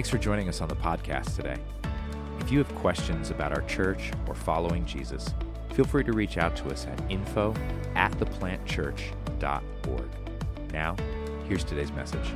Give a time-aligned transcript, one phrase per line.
[0.00, 1.58] Thanks for joining us on the podcast today.
[2.38, 5.34] If you have questions about our church or following Jesus,
[5.74, 7.54] feel free to reach out to us at info
[7.94, 10.72] at theplantchurch.org.
[10.72, 10.96] Now,
[11.46, 12.26] here's today's message.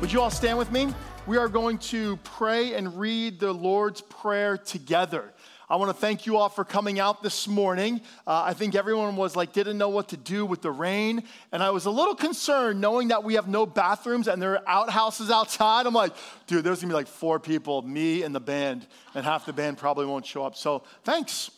[0.00, 0.94] Would you all stand with me?
[1.26, 5.34] We are going to pray and read the Lord's Prayer together.
[5.70, 8.00] I want to thank you all for coming out this morning.
[8.26, 11.22] Uh, I think everyone was like, didn't know what to do with the rain.
[11.52, 14.62] And I was a little concerned knowing that we have no bathrooms and there are
[14.66, 15.84] outhouses outside.
[15.84, 16.14] I'm like,
[16.46, 19.52] dude, there's going to be like four people, me and the band, and half the
[19.52, 20.56] band probably won't show up.
[20.56, 21.50] So thanks.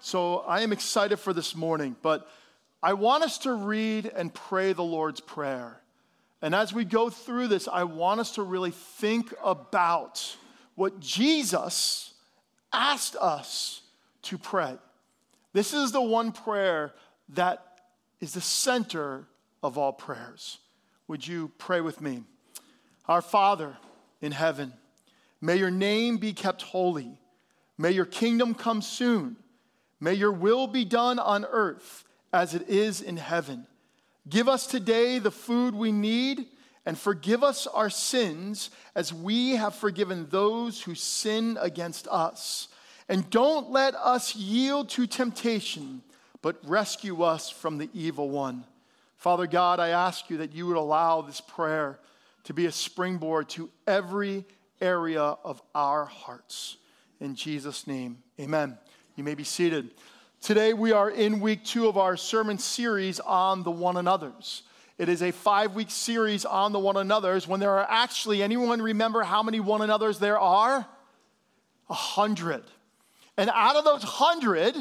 [0.00, 1.94] So I am excited for this morning.
[2.00, 2.26] But
[2.82, 5.78] I want us to read and pray the Lord's Prayer.
[6.40, 10.36] And as we go through this, I want us to really think about
[10.74, 12.07] what Jesus
[12.78, 13.82] asked us
[14.22, 14.76] to pray.
[15.52, 16.92] This is the one prayer
[17.30, 17.80] that
[18.20, 19.26] is the center
[19.62, 20.58] of all prayers.
[21.08, 22.22] Would you pray with me?
[23.06, 23.76] Our Father
[24.20, 24.72] in heaven,
[25.40, 27.18] may your name be kept holy.
[27.76, 29.36] May your kingdom come soon.
[30.00, 33.66] May your will be done on earth as it is in heaven.
[34.28, 36.46] Give us today the food we need
[36.88, 42.68] and forgive us our sins as we have forgiven those who sin against us.
[43.10, 46.00] And don't let us yield to temptation,
[46.40, 48.64] but rescue us from the evil one.
[49.18, 51.98] Father God, I ask you that you would allow this prayer
[52.44, 54.46] to be a springboard to every
[54.80, 56.78] area of our hearts.
[57.20, 58.78] In Jesus' name, amen.
[59.14, 59.90] You may be seated.
[60.40, 64.62] Today, we are in week two of our sermon series on the one another's.
[64.98, 68.82] It is a five week series on the one another's when there are actually, anyone
[68.82, 70.84] remember how many one another's there are?
[71.88, 72.64] A hundred.
[73.36, 74.74] And out of those hundred,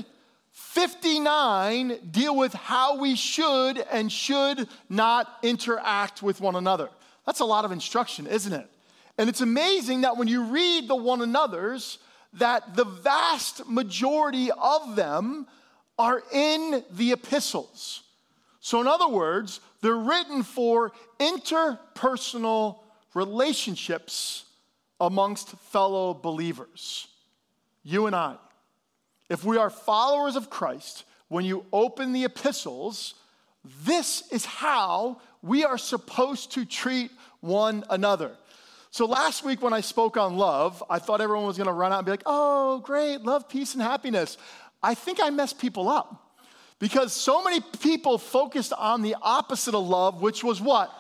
[0.51, 6.89] 59 deal with how we should and should not interact with one another.
[7.27, 8.67] That's a lot of instruction, isn't it?
[9.19, 11.99] And it's amazing that when you read the one another's,
[12.33, 15.45] that the vast majority of them
[15.99, 18.01] are in the epistles.
[18.59, 22.79] So, in other words, they're written for interpersonal
[23.13, 24.45] relationships
[24.99, 27.07] amongst fellow believers.
[27.83, 28.35] You and I.
[29.29, 33.15] If we are followers of Christ, when you open the epistles,
[33.83, 37.11] this is how we are supposed to treat
[37.41, 38.31] one another.
[38.91, 41.91] So last week when I spoke on love, I thought everyone was going to run
[41.91, 44.37] out and be like, oh, great, love, peace, and happiness.
[44.81, 46.26] I think I messed people up.
[46.79, 50.91] Because so many people focused on the opposite of love, which was what?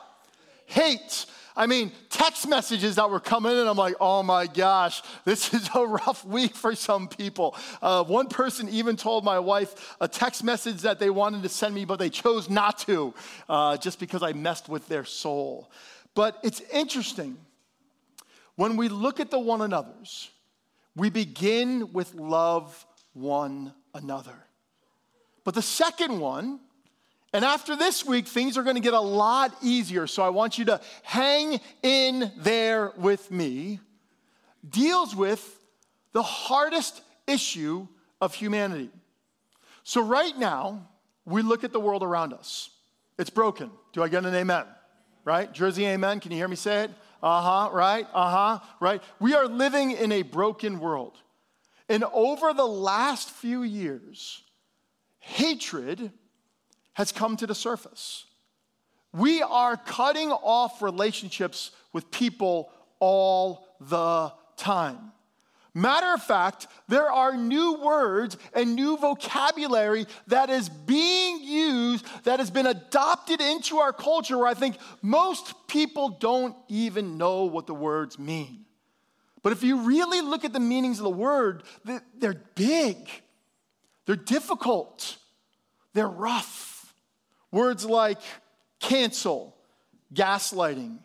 [0.65, 1.25] Hate.
[1.55, 5.69] I mean, text messages that were coming in, I'm like, oh my gosh, this is
[5.73, 7.55] a rough week for some people.
[7.81, 11.73] Uh, one person even told my wife a text message that they wanted to send
[11.73, 13.13] me, but they chose not to,
[13.49, 15.71] uh, just because I messed with their soul.
[16.13, 17.37] But it's interesting.
[18.55, 20.29] When we look at the one another's,
[20.95, 24.46] we begin with love one another.
[25.47, 26.59] But the second one,
[27.31, 30.05] and after this week, things are going to get a lot easier.
[30.05, 33.79] So I want you to hang in there with me,
[34.69, 35.57] deals with
[36.11, 37.87] the hardest issue
[38.19, 38.89] of humanity.
[39.83, 40.85] So right now,
[41.23, 42.69] we look at the world around us.
[43.17, 43.71] It's broken.
[43.93, 44.65] Do I get an amen?
[45.23, 45.49] Right?
[45.53, 46.19] Jersey, amen.
[46.19, 46.91] Can you hear me say it?
[47.23, 48.05] Uh huh, right?
[48.13, 49.01] Uh huh, right?
[49.21, 51.17] We are living in a broken world.
[51.87, 54.43] And over the last few years,
[55.27, 56.11] hatred
[56.93, 58.25] has come to the surface.
[59.13, 65.11] We are cutting off relationships with people all the time.
[65.73, 72.39] Matter of fact, there are new words and new vocabulary that is being used, that
[72.39, 77.67] has been adopted into our culture, where I think most people don't even know what
[77.67, 78.65] the words mean.
[79.43, 81.63] But if you really look at the meanings of the word,
[82.17, 83.07] they're big.
[84.07, 85.17] They're difficult,
[85.93, 86.95] they're rough.
[87.51, 88.17] Words like
[88.79, 89.55] cancel,
[90.13, 90.97] gaslighting,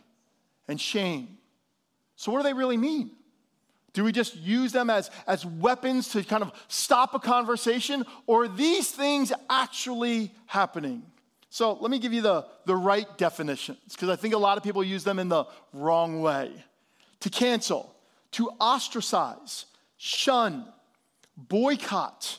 [0.66, 1.36] and shame.
[2.16, 3.10] So, what do they really mean?
[3.92, 8.06] Do we just use them as, as weapons to kind of stop a conversation?
[8.26, 11.02] Or are these things actually happening?
[11.52, 14.64] So let me give you the, the right definitions, because I think a lot of
[14.64, 15.44] people use them in the
[15.74, 16.50] wrong way.
[17.20, 17.94] To cancel,
[18.30, 19.66] to ostracize,
[19.98, 20.64] shun,
[21.36, 22.38] boycott,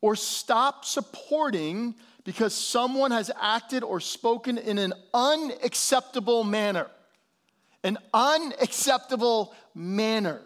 [0.00, 1.94] or stop supporting
[2.24, 6.86] because someone has acted or spoken in an unacceptable manner.
[7.82, 10.40] An unacceptable manner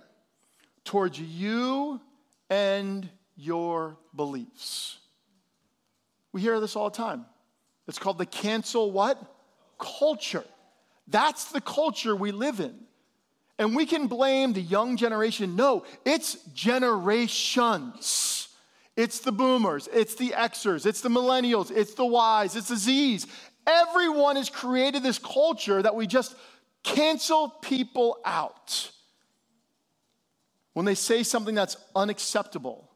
[0.85, 2.01] towards you
[2.49, 4.99] and your beliefs.
[6.33, 7.27] We hear this all the time.
[7.89, 9.19] It's called the cancel what?
[9.79, 10.45] culture.
[11.09, 12.75] That's the culture we live in.
[13.59, 15.55] And we can blame the young generation.
[15.55, 18.44] No, it's generations.
[18.97, 23.27] It's the boomers, it's the Xers, it's the millennials, it's the Ys, it's the Zs.
[23.67, 26.37] Everyone has created this culture that we just
[26.85, 28.91] cancel people out
[30.75, 32.91] when they say something that's unacceptable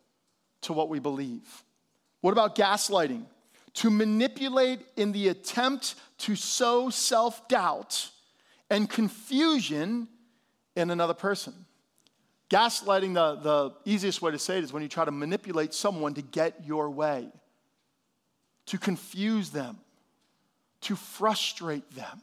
[0.63, 1.65] to what we believe.
[2.21, 3.25] What about gaslighting?
[3.75, 8.11] To manipulate in the attempt to sow self doubt
[8.71, 10.09] and confusion
[10.77, 11.55] in another person.
[12.51, 16.15] Gaslighting, the, the easiest way to say it is when you try to manipulate someone
[16.15, 17.29] to get your way,
[18.67, 19.79] to confuse them,
[20.83, 22.23] to frustrate them.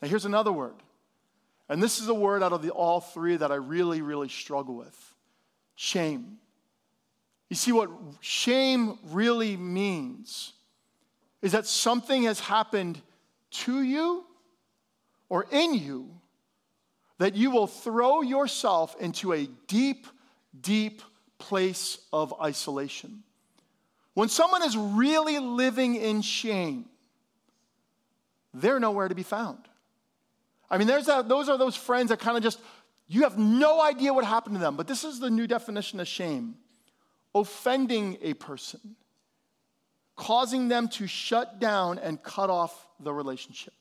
[0.00, 0.74] Now, here's another word.
[1.68, 4.76] And this is a word out of the all three that I really, really struggle
[4.76, 5.14] with
[5.76, 6.38] shame.
[7.50, 7.90] You see, what
[8.20, 10.52] shame really means
[11.42, 13.00] is that something has happened
[13.50, 14.24] to you
[15.28, 16.10] or in you
[17.24, 20.06] that you will throw yourself into a deep,
[20.60, 21.00] deep
[21.38, 23.22] place of isolation.
[24.12, 26.84] When someone is really living in shame,
[28.52, 29.56] they're nowhere to be found.
[30.70, 32.60] I mean, there's that, those are those friends that kind of just,
[33.08, 34.76] you have no idea what happened to them.
[34.76, 36.56] But this is the new definition of shame
[37.34, 38.96] offending a person,
[40.14, 43.72] causing them to shut down and cut off the relationship.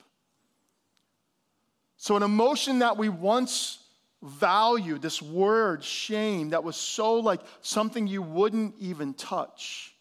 [2.04, 3.80] So, an emotion that we once
[4.22, 9.96] valued, this word, shame, that was so like something you wouldn't even touch,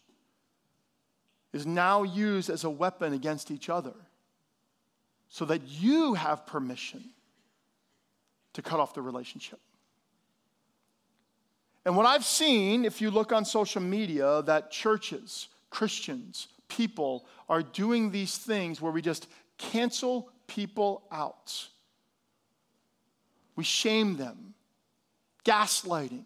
[1.53, 3.93] is now used as a weapon against each other
[5.29, 7.05] so that you have permission
[8.51, 9.61] to cut off the relationship.
[11.85, 17.63] And what I've seen, if you look on social media, that churches, Christians, people are
[17.63, 21.69] doing these things where we just cancel people out
[23.55, 24.53] we shame them,
[25.45, 26.25] gaslighting.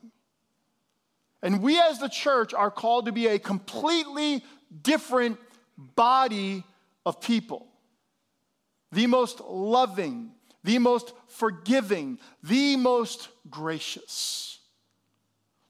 [1.42, 4.44] And we as the church are called to be a completely
[4.82, 5.38] different
[5.78, 6.64] body
[7.06, 7.68] of people.
[8.92, 10.32] The most loving,
[10.64, 14.60] the most forgiving, the most gracious.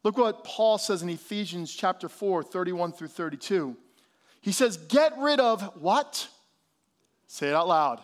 [0.03, 3.75] Look what Paul says in Ephesians chapter 4, 31 through 32.
[4.39, 6.27] He says, Get rid of what?
[7.27, 8.01] Say it out loud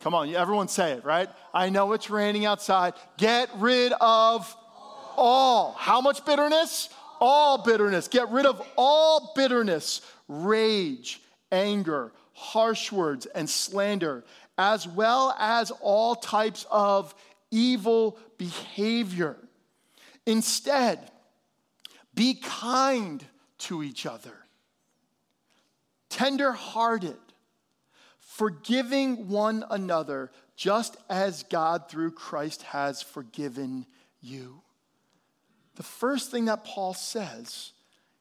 [0.00, 1.28] Come on, everyone say it, right?
[1.52, 2.94] I know it's raining outside.
[3.16, 4.54] Get rid of
[5.16, 5.72] all.
[5.72, 6.88] How much bitterness?
[7.20, 8.08] All bitterness.
[8.08, 11.20] Get rid of all bitterness, rage,
[11.50, 14.24] anger, harsh words, and slander,
[14.58, 17.14] as well as all types of
[17.50, 19.36] evil behavior.
[20.26, 21.10] Instead,
[22.14, 23.24] be kind
[23.58, 24.34] to each other,
[26.10, 27.16] tender hearted
[28.36, 33.86] forgiving one another just as God through Christ has forgiven
[34.20, 34.60] you.
[35.76, 37.72] The first thing that Paul says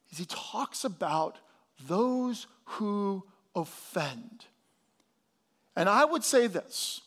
[0.10, 1.38] is he talks about
[1.86, 3.26] those who
[3.58, 4.46] offend.
[5.76, 7.02] And I would say this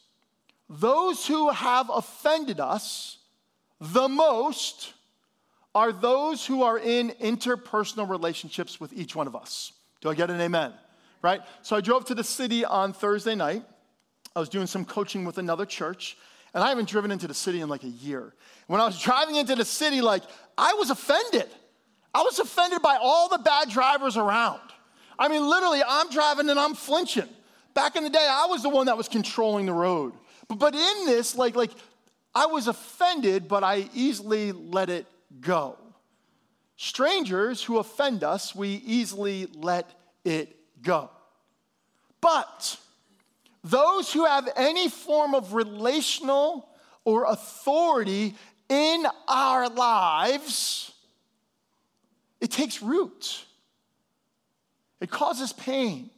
[0.69, 3.17] those who have offended us
[3.81, 4.93] the most
[5.75, 9.73] are those who are in interpersonal relationships with each one of us.
[10.03, 10.75] Do I get an amen?
[11.23, 11.41] Right?
[11.63, 13.63] So I drove to the city on Thursday night.
[14.35, 16.17] I was doing some coaching with another church,
[16.55, 18.35] and I haven't driven into the city in like a year.
[18.67, 20.23] When I was driving into the city, like,
[20.57, 21.49] I was offended.
[22.15, 24.61] I was offended by all the bad drivers around.
[25.19, 27.29] I mean, literally, I'm driving and I'm flinching.
[27.75, 30.13] Back in the day, I was the one that was controlling the road.
[30.49, 31.71] But, but in this, like, like,
[32.35, 35.07] I was offended, but I easily let it
[35.41, 35.77] go.
[36.77, 39.91] Strangers who offend us, we easily let
[40.25, 41.11] it go.
[42.21, 42.79] But
[43.65, 46.69] those who have any form of relational
[47.05, 48.35] or authority
[48.69, 50.93] in our lives,
[52.41, 53.45] it takes root.
[55.01, 56.11] It causes pain.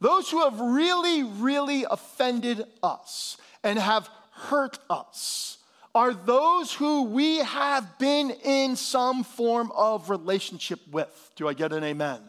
[0.00, 5.58] Those who have really, really offended us and have hurt us
[5.94, 11.32] are those who we have been in some form of relationship with.
[11.34, 12.20] Do I get an amen?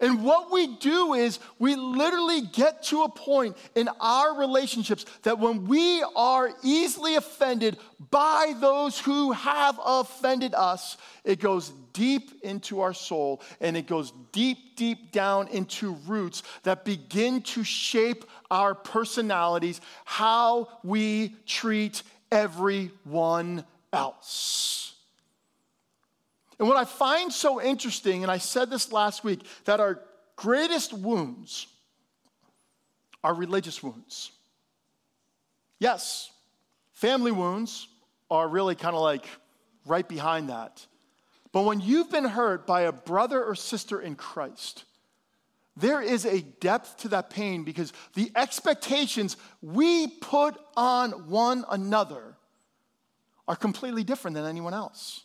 [0.00, 5.38] And what we do is we literally get to a point in our relationships that
[5.38, 7.76] when we are easily offended
[8.10, 14.12] by those who have offended us, it goes deep into our soul and it goes
[14.32, 22.02] deep, deep down into roots that begin to shape our personalities, how we treat
[22.32, 24.89] everyone else.
[26.60, 29.98] And what I find so interesting, and I said this last week, that our
[30.36, 31.66] greatest wounds
[33.24, 34.30] are religious wounds.
[35.78, 36.30] Yes,
[36.92, 37.88] family wounds
[38.30, 39.24] are really kind of like
[39.86, 40.86] right behind that.
[41.50, 44.84] But when you've been hurt by a brother or sister in Christ,
[45.78, 52.36] there is a depth to that pain because the expectations we put on one another
[53.48, 55.22] are completely different than anyone else.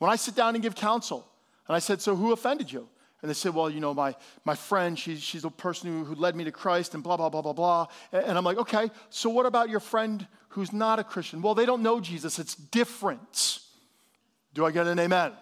[0.00, 1.28] When I sit down and give counsel,
[1.68, 2.88] and I said, So who offended you?
[3.20, 4.16] And they said, Well, you know, my,
[4.46, 7.28] my friend, she's, she's a person who, who led me to Christ, and blah, blah,
[7.28, 7.86] blah, blah, blah.
[8.10, 11.42] And I'm like, Okay, so what about your friend who's not a Christian?
[11.42, 13.60] Well, they don't know Jesus, it's different.
[14.54, 15.32] Do I get an amen?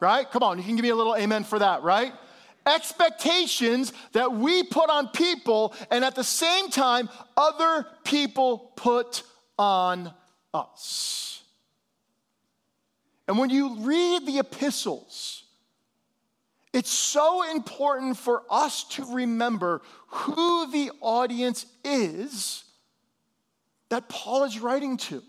[0.00, 0.28] Right?
[0.28, 2.12] Come on, you can give me a little amen for that, right?
[2.64, 9.24] expectations that we put on people, and at the same time, other people put
[9.58, 10.12] on
[10.54, 11.31] us.
[13.28, 15.44] And when you read the epistles,
[16.72, 22.64] it's so important for us to remember who the audience is
[23.90, 25.22] that Paul is writing to.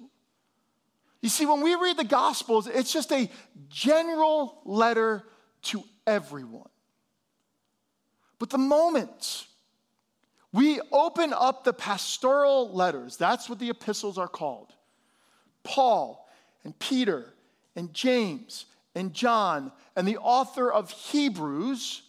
[1.22, 3.30] You see, when we read the Gospels, it's just a
[3.70, 5.24] general letter
[5.64, 6.70] to everyone.
[8.40, 9.46] But the moment
[10.52, 14.74] we open up the pastoral letters, that's what the epistles are called.
[15.64, 16.28] Paul
[16.64, 17.34] and Peter
[17.76, 18.66] and James
[18.96, 22.02] and John and the author of Hebrews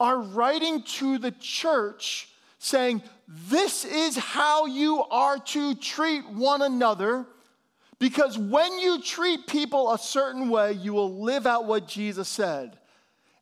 [0.00, 2.28] are writing to the church
[2.58, 7.26] saying, This is how you are to treat one another.
[7.98, 12.78] Because when you treat people a certain way, you will live out what Jesus said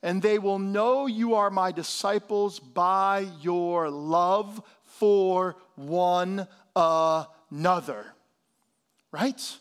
[0.06, 6.46] and they will know you are my disciples by your love for one
[6.76, 8.06] another.
[9.10, 9.56] Right?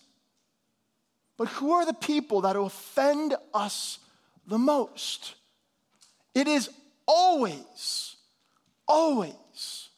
[1.38, 4.00] But who are the people that offend us
[4.48, 5.36] the most?
[6.34, 6.70] It is
[7.06, 8.16] always,
[8.88, 9.90] always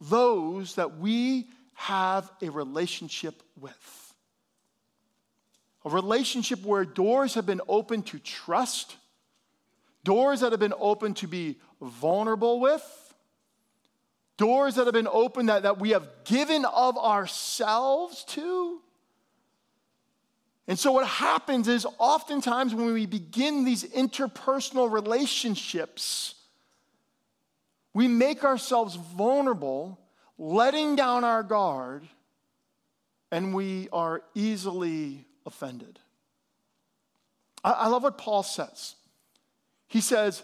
[0.00, 4.14] those that we have a relationship with.
[5.84, 8.96] A relationship where doors have been opened to trust
[10.04, 13.14] Doors that have been opened to be vulnerable with.
[14.36, 18.80] Doors that have been opened that, that we have given of ourselves to.
[20.68, 26.36] And so, what happens is oftentimes when we begin these interpersonal relationships,
[27.94, 29.98] we make ourselves vulnerable,
[30.38, 32.06] letting down our guard,
[33.30, 35.98] and we are easily offended.
[37.64, 38.96] I, love what Paul says.
[39.86, 40.42] He says,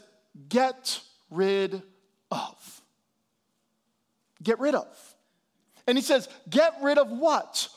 [0.49, 1.83] get rid
[2.31, 2.81] of.
[4.43, 4.87] Get rid of.
[5.87, 7.69] And he says, get rid of what?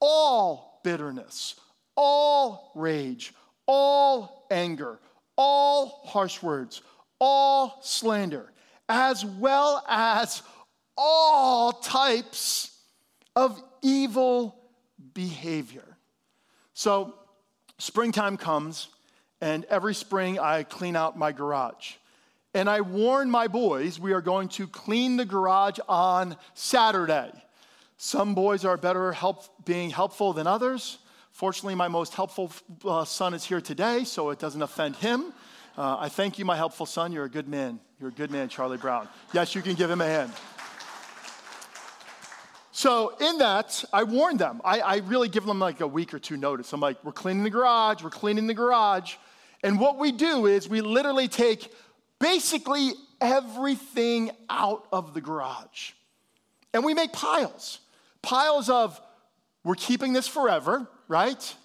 [0.00, 1.54] All bitterness,
[1.98, 3.34] all rage,
[3.66, 5.00] all anger,
[5.36, 6.80] all harsh words,
[7.20, 8.52] all slander,
[8.88, 10.42] as well as
[10.96, 12.70] all types
[13.34, 14.54] of evil
[15.12, 15.96] behavior.
[16.72, 17.14] So,
[17.78, 18.88] springtime comes,
[19.40, 21.94] and every spring I clean out my garage.
[22.54, 27.32] And I warn my boys we are going to clean the garage on Saturday.
[27.96, 30.98] Some boys are better help, being helpful than others.
[31.38, 32.50] Fortunately, my most helpful
[32.84, 35.32] uh, son is here today, so it doesn't offend him.
[35.76, 37.12] Uh, I thank you, my helpful son.
[37.12, 37.78] You're a good man.
[38.00, 39.06] You're a good man, Charlie Brown.
[39.32, 40.32] Yes, you can give him a hand.
[42.72, 44.60] So, in that, I warned them.
[44.64, 46.72] I, I really give them like a week or two notice.
[46.72, 49.14] I'm like, we're cleaning the garage, we're cleaning the garage.
[49.62, 51.72] And what we do is we literally take
[52.18, 55.92] basically everything out of the garage.
[56.74, 57.78] And we make piles.
[58.22, 59.00] Piles of,
[59.62, 61.56] we're keeping this forever, right?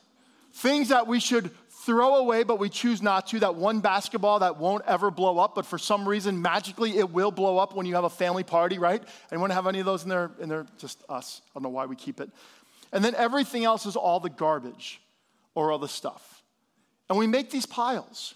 [0.54, 1.52] Things that we should
[1.86, 3.40] throw away, but we choose not to.
[3.40, 7.32] That one basketball that won't ever blow up, but for some reason, magically, it will
[7.32, 9.04] blow up when you have a family party, right?
[9.32, 11.42] Anyone have any of those in their, in their, just us?
[11.48, 12.30] I don't know why we keep it.
[12.94, 15.02] And then everything else is all the garbage
[15.56, 16.44] or all the stuff.
[17.10, 18.36] And we make these piles.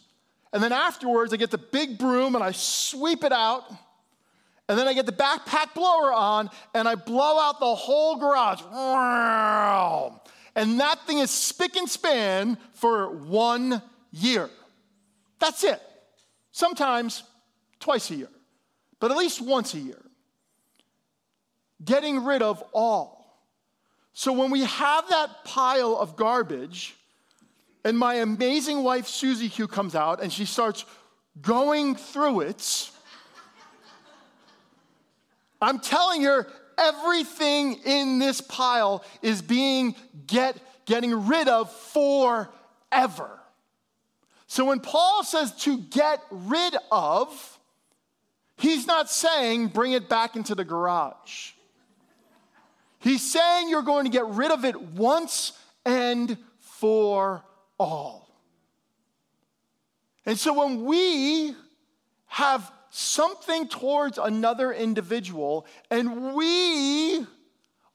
[0.52, 3.64] And then afterwards, I get the big broom and I sweep it out.
[4.70, 8.62] And then I get the backpack blower on and I blow out the whole garage.
[10.58, 13.80] And that thing is spick and span for one
[14.12, 14.50] year.
[15.38, 15.80] That's it.
[16.52, 17.22] Sometimes
[17.80, 18.30] twice a year,
[19.00, 20.02] but at least once a year.
[21.86, 23.40] Getting rid of all.
[24.14, 26.96] So when we have that pile of garbage,
[27.84, 30.86] and my amazing wife, Susie Q, comes out and she starts
[31.40, 32.90] going through it.
[35.62, 43.30] I'm telling her everything in this pile is being get, getting rid of forever.
[44.48, 47.58] So when Paul says to get rid of,
[48.58, 51.52] He's not saying bring it back into the garage.
[53.00, 55.54] He's saying you're going to get rid of it once
[55.86, 57.44] and for
[57.80, 58.28] all.
[60.26, 61.56] And so when we
[62.26, 67.26] have something towards another individual and we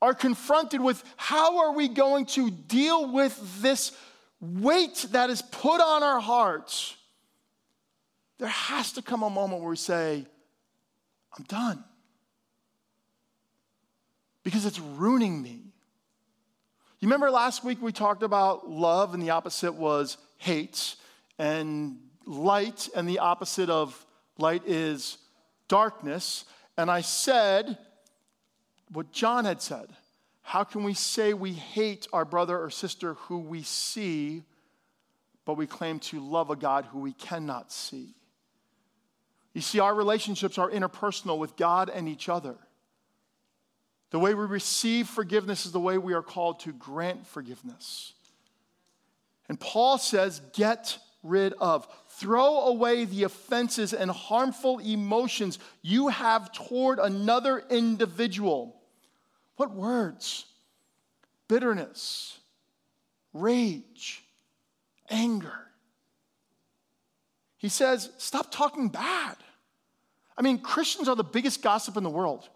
[0.01, 3.93] are confronted with how are we going to deal with this
[4.41, 6.97] weight that is put on our hearts,
[8.39, 10.27] there has to come a moment where we say,
[11.39, 11.85] I'm done.
[14.43, 15.61] Because it's ruining me.
[16.99, 20.97] You remember last week we talked about love and the opposite was hate,
[21.39, 24.05] and light and the opposite of
[24.43, 25.17] light is
[25.69, 26.45] darkness.
[26.77, 27.79] And I said
[28.93, 29.87] what John had said.
[30.43, 34.43] How can we say we hate our brother or sister who we see,
[35.45, 38.15] but we claim to love a God who we cannot see?
[39.55, 42.57] You see, our relationships are interpersonal with God and each other.
[44.11, 48.13] The way we receive forgiveness is the way we are called to grant forgiveness.
[49.49, 51.87] And Paul says, get rid of.
[52.23, 58.77] Throw away the offenses and harmful emotions you have toward another individual.
[59.57, 60.45] What words?
[61.49, 62.39] Bitterness,
[63.33, 64.23] rage,
[65.11, 65.67] anger.
[67.57, 69.35] He says, stop talking bad.
[70.39, 72.49] I mean, Christians are the biggest gossip in the world.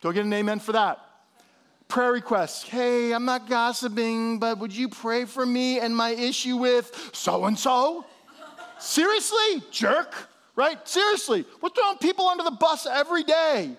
[0.00, 0.98] Do I get an amen for that?
[1.86, 2.64] Prayer requests.
[2.64, 7.44] Hey, I'm not gossiping, but would you pray for me and my issue with so
[7.44, 8.04] and so?
[8.84, 10.14] Seriously, jerk,
[10.56, 10.86] right?
[10.86, 13.70] Seriously, we're throwing people under the bus every day.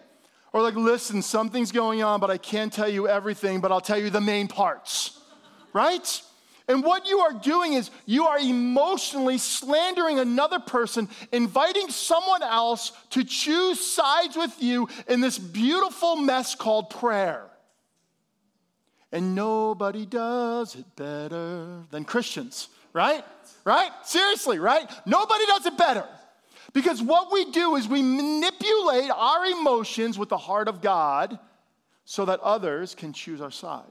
[0.52, 4.00] Or, like, listen, something's going on, but I can't tell you everything, but I'll tell
[4.00, 5.20] you the main parts,
[5.74, 6.22] right?
[6.68, 12.92] And what you are doing is you are emotionally slandering another person, inviting someone else
[13.12, 17.46] to choose sides with you in this beautiful mess called prayer.
[19.12, 23.24] And nobody does it better than Christians, right?
[23.66, 23.92] Right?
[24.04, 24.90] Seriously, right?
[25.06, 26.06] Nobody does it better.
[26.74, 31.38] Because what we do is we manipulate our emotions with the heart of God
[32.06, 33.84] so that others can choose our side.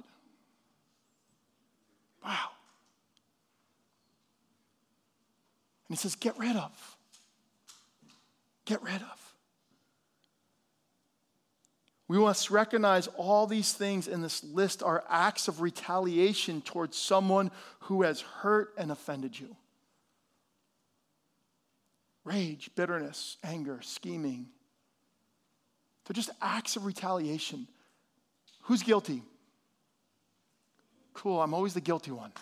[2.24, 2.48] Wow.
[5.88, 6.96] And he says, get rid of.
[8.64, 9.23] Get rid of.
[12.06, 17.50] We must recognize all these things in this list are acts of retaliation towards someone
[17.80, 19.56] who has hurt and offended you.
[22.24, 24.48] Rage, bitterness, anger, scheming.
[26.04, 27.68] They're just acts of retaliation.
[28.62, 29.22] Who's guilty?
[31.14, 32.32] Cool, I'm always the guilty one.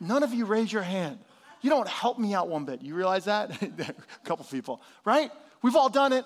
[0.00, 1.18] None of you raise your hand.
[1.60, 2.82] You don't help me out one bit.
[2.82, 3.50] You realize that?
[3.62, 5.32] a couple people, right?
[5.62, 6.24] We've all done it.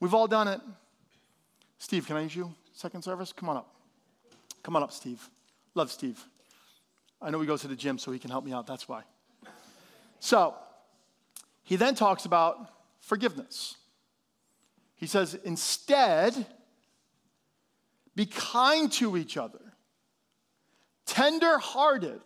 [0.00, 0.60] We've all done it.
[1.78, 2.54] Steve, can I use you?
[2.72, 3.32] Second service?
[3.32, 3.74] Come on up.
[4.62, 5.28] Come on up, Steve.
[5.74, 6.22] Love Steve.
[7.20, 8.66] I know he goes to the gym, so he can help me out.
[8.66, 9.02] That's why.
[10.20, 10.54] So,
[11.62, 13.76] he then talks about forgiveness.
[14.94, 16.46] He says, instead,
[18.14, 19.60] be kind to each other,
[21.04, 22.20] tender hearted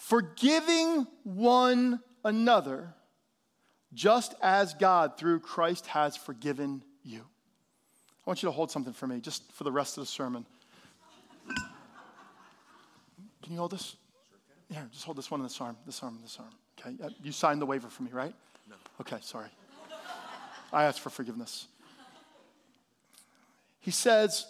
[0.00, 2.94] forgiving one another,
[3.92, 7.26] just as God through Christ has forgiven you.
[8.26, 10.44] I want you to hold something for me just for the rest of the sermon.
[13.42, 13.96] Can you hold this?
[14.70, 16.50] Here, just hold this one in this arm, this arm, this arm.
[16.78, 18.34] Okay, uh, you signed the waiver for me, right?
[18.68, 18.76] No.
[19.00, 19.48] Okay, sorry.
[20.72, 21.66] I ask for forgiveness.
[23.80, 24.46] He says,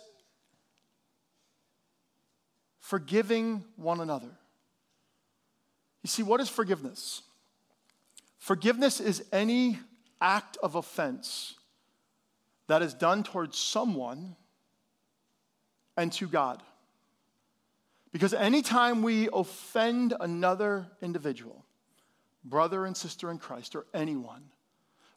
[2.80, 4.30] forgiving one another.
[6.02, 7.22] You see, what is forgiveness?
[8.38, 9.78] Forgiveness is any
[10.20, 11.54] act of offense
[12.70, 14.36] that is done towards someone
[15.96, 16.62] and to God.
[18.12, 21.64] Because anytime we offend another individual,
[22.44, 24.42] brother and sister in Christ, or anyone,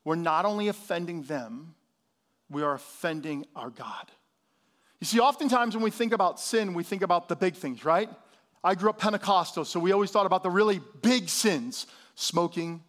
[0.04, 1.76] we're not only offending them,
[2.50, 4.12] we are offending our God.
[5.00, 8.10] You see, oftentimes when we think about sin, we think about the big things, right?
[8.64, 11.86] I grew up Pentecostal, so we always thought about the really big sins
[12.16, 12.82] smoking,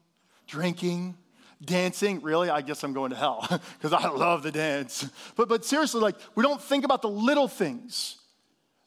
[0.46, 1.18] drinking,
[1.62, 2.20] dancing.
[2.22, 2.50] Really?
[2.50, 3.46] I guess I'm going to hell
[3.78, 5.08] because I love the dance.
[5.36, 8.16] But, but seriously, like, we don't think about the little things,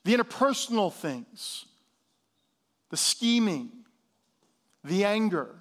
[0.04, 1.66] the interpersonal things,
[2.90, 3.70] the scheming,
[4.84, 5.56] the anger,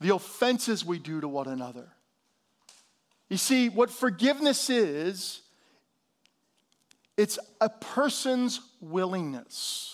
[0.00, 1.88] the offenses we do to one another.
[3.28, 5.40] You see, what forgiveness is,
[7.16, 9.91] it's a person's willingness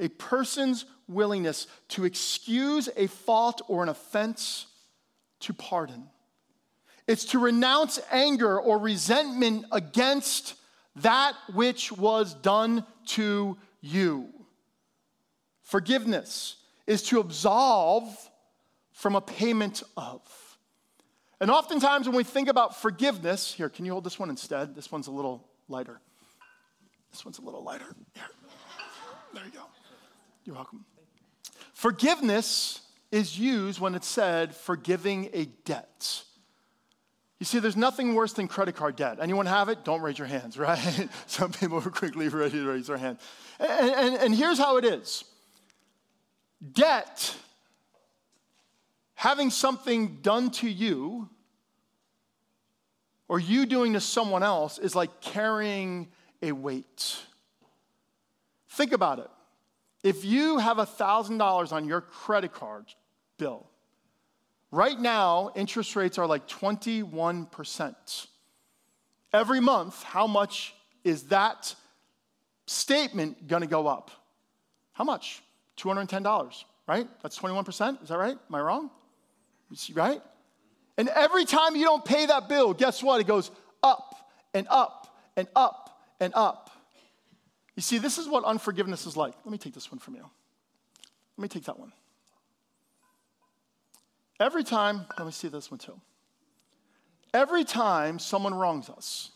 [0.00, 4.66] a person's willingness to excuse a fault or an offense
[5.40, 6.08] to pardon.
[7.06, 10.54] It's to renounce anger or resentment against
[10.96, 14.28] that which was done to you.
[15.62, 18.30] Forgiveness is to absolve
[18.92, 20.20] from a payment of.
[21.40, 24.74] And oftentimes, when we think about forgiveness, here, can you hold this one instead?
[24.74, 26.00] This one's a little lighter.
[27.10, 27.94] This one's a little lighter.
[28.14, 28.24] Here.
[29.34, 29.73] There you go.
[30.44, 30.84] You're welcome.
[31.72, 32.80] Forgiveness
[33.10, 36.22] is used when it's said forgiving a debt.
[37.40, 39.18] You see, there's nothing worse than credit card debt.
[39.20, 39.84] Anyone have it?
[39.84, 41.08] Don't raise your hands, right?
[41.26, 43.18] Some people are quickly ready to raise their hand.
[43.58, 45.24] And, and, and here's how it is
[46.72, 47.36] debt,
[49.14, 51.28] having something done to you,
[53.28, 56.08] or you doing to someone else, is like carrying
[56.42, 57.16] a weight.
[58.70, 59.28] Think about it.
[60.04, 62.84] If you have $1,000 on your credit card
[63.38, 63.66] bill,
[64.70, 68.26] right now, interest rates are like 21%.
[69.32, 71.74] Every month, how much is that
[72.66, 74.10] statement gonna go up?
[74.92, 75.42] How much?
[75.78, 77.08] $210, right?
[77.22, 78.02] That's 21%.
[78.02, 78.36] Is that right?
[78.48, 78.90] Am I wrong?
[79.94, 80.20] Right?
[80.98, 83.20] And every time you don't pay that bill, guess what?
[83.20, 83.50] It goes
[83.82, 86.63] up and up and up and up.
[87.76, 89.34] You see, this is what unforgiveness is like.
[89.44, 90.24] Let me take this one from you.
[91.36, 91.92] Let me take that one.
[94.38, 96.00] Every time, let me see this one too.
[97.32, 99.30] Every time someone wrongs us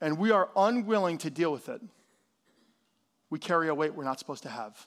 [0.00, 1.80] and we are unwilling to deal with it,
[3.30, 4.86] we carry a weight we're not supposed to have.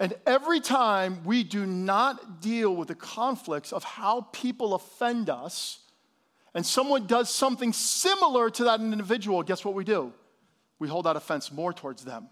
[0.00, 5.78] And every time we do not deal with the conflicts of how people offend us,
[6.54, 10.12] and someone does something similar to that individual, guess what we do?
[10.82, 12.26] We hold that offense more towards them.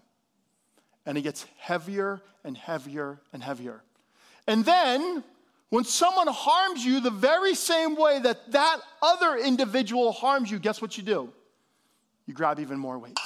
[1.05, 3.81] And it gets heavier and heavier and heavier.
[4.45, 5.23] And then,
[5.69, 10.81] when someone harms you the very same way that that other individual harms you, guess
[10.81, 11.31] what you do?
[12.25, 13.17] You grab even more weight.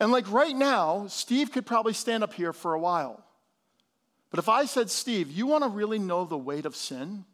[0.00, 3.22] And like right now, Steve could probably stand up here for a while.
[4.30, 7.26] But if I said, Steve, you want to really know the weight of sin?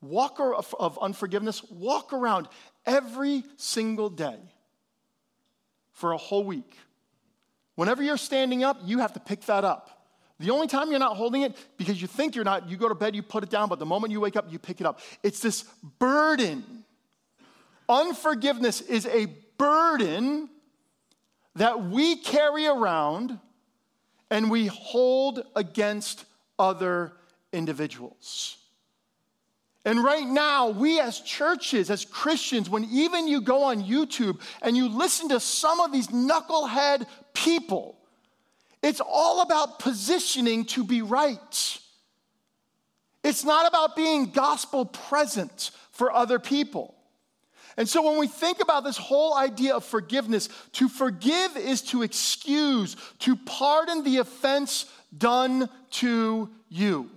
[0.00, 2.48] Walk of unforgiveness, walk around
[2.84, 4.40] every single day
[6.00, 6.76] for a whole week.
[7.76, 10.08] Whenever you're standing up, you have to pick that up.
[10.38, 12.94] The only time you're not holding it, because you think you're not, you go to
[12.94, 15.00] bed, you put it down, but the moment you wake up, you pick it up.
[15.22, 15.64] It's this
[15.98, 16.84] burden.
[17.88, 19.26] Unforgiveness is a
[19.58, 20.48] burden
[21.56, 23.38] that we carry around
[24.30, 26.24] and we hold against
[26.58, 27.12] other
[27.52, 28.56] individuals.
[29.84, 34.76] And right now, we as churches, as Christians, when even you go on YouTube and
[34.76, 37.96] you listen to some of these knucklehead people,
[38.82, 41.78] it's all about positioning to be right.
[43.24, 46.94] It's not about being gospel present for other people.
[47.76, 52.02] And so when we think about this whole idea of forgiveness, to forgive is to
[52.02, 57.10] excuse, to pardon the offense done to you.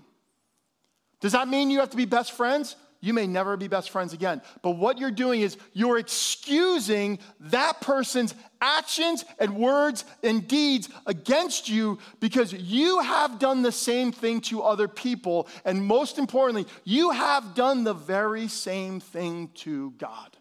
[1.24, 2.76] Does that mean you have to be best friends?
[3.00, 4.42] You may never be best friends again.
[4.62, 11.70] But what you're doing is you're excusing that person's actions and words and deeds against
[11.70, 15.48] you because you have done the same thing to other people.
[15.64, 20.36] And most importantly, you have done the very same thing to God.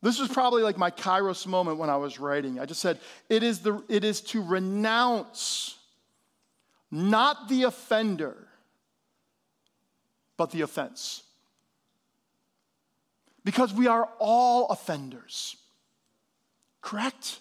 [0.00, 2.60] This was probably like my kairos moment when I was writing.
[2.60, 5.76] I just said, it is, the, it is to renounce
[6.92, 8.45] not the offender,
[10.36, 11.22] but the offense.
[13.44, 15.56] Because we are all offenders,
[16.80, 17.38] correct?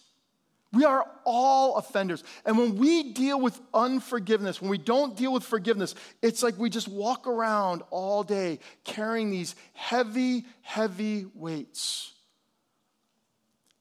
[0.71, 2.23] We are all offenders.
[2.45, 6.69] And when we deal with unforgiveness, when we don't deal with forgiveness, it's like we
[6.69, 12.11] just walk around all day carrying these heavy, heavy weights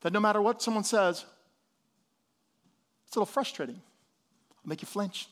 [0.05, 1.25] that no matter what someone says,
[3.07, 3.81] it's a little frustrating.
[4.51, 5.29] I'll make you flinch,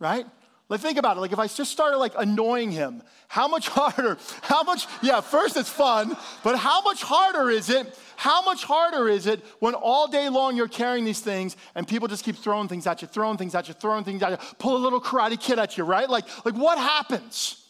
[0.00, 0.26] right?
[0.74, 1.20] Like, think about it.
[1.20, 5.56] Like, if I just started like annoying him, how much harder, how much, yeah, first
[5.56, 7.96] it's fun, but how much harder is it?
[8.16, 12.08] How much harder is it when all day long you're carrying these things and people
[12.08, 14.76] just keep throwing things at you, throwing things at you, throwing things at you, pull
[14.76, 16.10] a little karate kid at you, right?
[16.10, 17.64] Like, like what happens?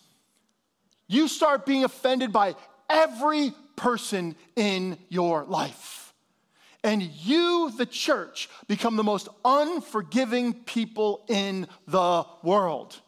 [1.06, 2.54] You start being offended by
[2.88, 6.03] every person in your life
[6.84, 13.00] and you, the church, become the most unforgiving people in the world.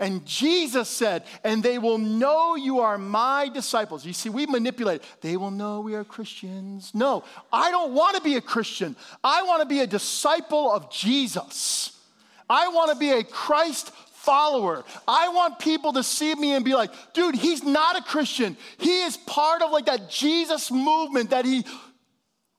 [0.00, 4.06] And Jesus said, and they will know you are my disciples.
[4.06, 5.02] You see, we manipulate.
[5.20, 6.92] They will know we are Christians.
[6.94, 8.96] No, I don't want to be a Christian.
[9.22, 12.00] I want to be a disciple of Jesus.
[12.48, 14.84] I want to be a Christ follower.
[15.06, 18.56] I want people to see me and be like, dude, he's not a Christian.
[18.78, 21.64] He is part of like that Jesus movement that he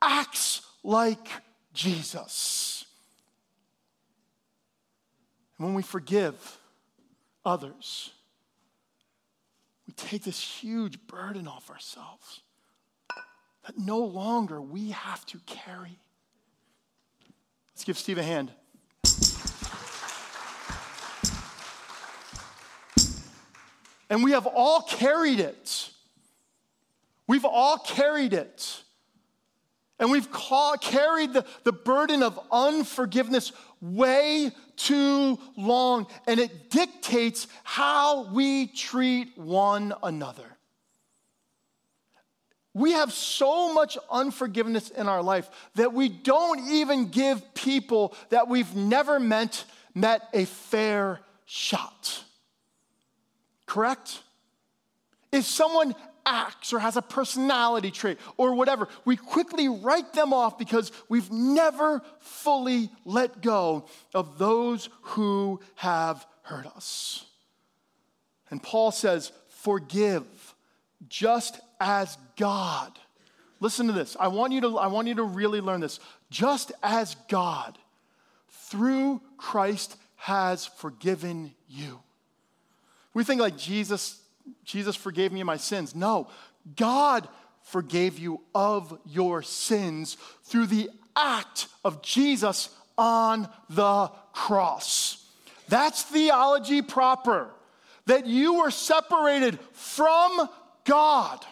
[0.02, 1.28] acts like
[1.74, 2.86] Jesus.
[5.58, 6.58] And when we forgive
[7.46, 8.12] others,
[9.88, 12.42] we take this huge burden off ourselves
[13.66, 16.00] that no longer we have to carry.
[17.74, 18.52] Let's give Steve a hand.
[24.10, 25.90] And we have all carried it.
[27.28, 28.84] We've all carried it.
[30.00, 30.28] And we've
[30.82, 39.38] carried the, the burden of unforgiveness way too long, and it dictates how we treat
[39.38, 40.46] one another.
[42.74, 48.48] We have so much unforgiveness in our life that we don't even give people that
[48.48, 52.24] we've never met met a fair shot.
[53.66, 54.22] Correct?
[55.32, 55.94] If someone
[56.30, 61.32] acts or has a personality trait or whatever, we quickly write them off because we've
[61.32, 67.26] never fully let go of those who have hurt us.
[68.50, 70.24] And Paul says, Forgive
[71.10, 72.98] just as God.
[73.60, 74.16] Listen to this.
[74.20, 76.00] I want you to, I want you to really learn this.
[76.30, 77.78] Just as God,
[78.48, 82.00] through Christ, has forgiven you.
[83.14, 84.22] We think like Jesus
[84.64, 85.96] Jesus forgave me my sins.
[85.96, 86.30] No,
[86.76, 87.28] God
[87.64, 95.26] forgave you of your sins through the act of Jesus on the cross.
[95.68, 97.52] That's theology proper,
[98.06, 100.50] that you were separated from
[100.84, 101.46] God.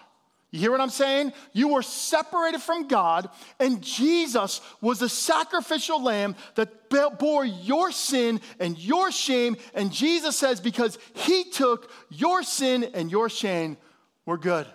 [0.58, 1.34] You hear what I'm saying?
[1.54, 6.90] You were separated from God, and Jesus was the sacrificial lamb that
[7.20, 9.58] bore your sin and your shame.
[9.76, 13.78] And Jesus says, because he took your sin and your shame,
[14.26, 14.66] we're good.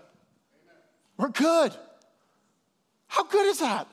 [1.17, 1.77] We're good.
[3.09, 3.89] How good is that?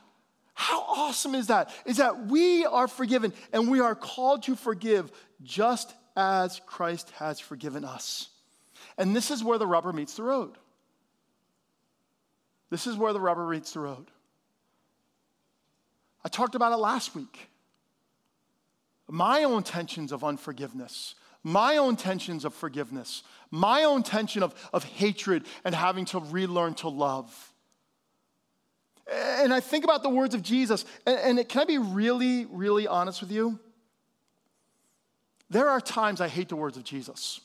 [0.54, 1.73] How awesome is that?
[1.88, 7.39] Is that we are forgiven and we are called to forgive just as Christ has
[7.39, 8.30] forgiven us.
[8.95, 10.52] And this is where the rubber meets the road.
[12.69, 14.08] This is where the rubber meets the road.
[16.23, 17.49] I talked about it last week.
[19.08, 24.84] My own tensions of unforgiveness, my own tensions of forgiveness, my own tension of, of
[24.84, 27.53] hatred and having to relearn to love.
[29.12, 32.86] And I think about the words of Jesus, and, and can I be really, really
[32.86, 33.60] honest with you?
[35.49, 37.41] There are times I hate the words of Jesus.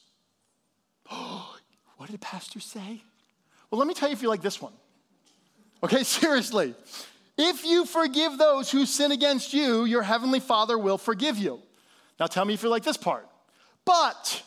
[1.96, 3.02] What did Pastor say?
[3.70, 4.72] Well, let me tell you if you like this one.
[5.84, 6.74] Okay, seriously.
[7.36, 11.60] If you forgive those who sin against you, your heavenly Father will forgive you.
[12.18, 13.28] Now tell me if you like this part.
[13.84, 14.42] But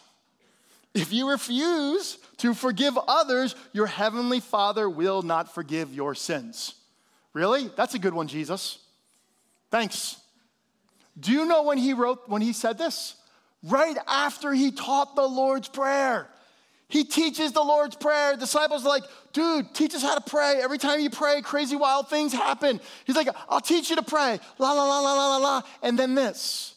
[0.93, 6.73] if you refuse to forgive others, your heavenly Father will not forgive your sins.
[7.33, 7.69] Really?
[7.75, 8.79] That's a good one, Jesus.
[9.69, 10.17] Thanks.
[11.19, 13.15] Do you know when he wrote, when he said this?
[13.61, 16.29] Right after he taught the Lord's Prayer.
[16.89, 18.37] He teaches the Lord's Prayer.
[18.37, 19.03] Disciples are like,
[19.37, 20.59] dude, teach us how to pray.
[20.63, 22.81] Every time you pray, crazy wild things happen.
[23.05, 24.39] He's like, I'll teach you to pray.
[24.57, 25.61] La, la, la, la, la, la, la.
[25.83, 26.73] And then this